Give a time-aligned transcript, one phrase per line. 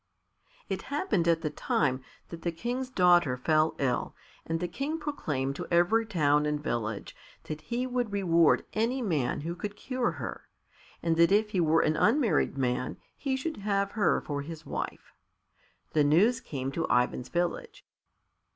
[0.67, 4.15] It happened at the time that the King's daughter fell ill,
[4.47, 9.41] and the King proclaimed to every town and village that he would reward any man
[9.41, 10.49] who could cure her,
[11.03, 15.13] and that if he were an unmarried man he should have her for his wife.
[15.93, 17.85] The news came to Ivan's village.